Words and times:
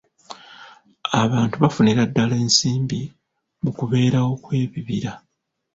Abantu 1.23 1.55
bafunira 1.63 2.01
ddaala 2.09 2.35
ensimbi 2.43 2.99
mu 3.63 3.71
kubeerawo 3.77 4.31
kw'ebibira. 4.43 5.11